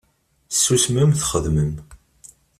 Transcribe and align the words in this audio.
Ssusmem, 0.51 1.11
txedmem. 1.13 1.71